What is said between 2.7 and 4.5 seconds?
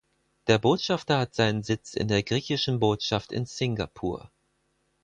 Botschaft in Singapur.